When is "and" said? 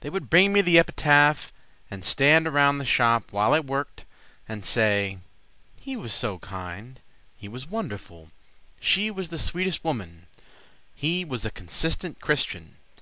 1.90-2.02, 4.48-4.64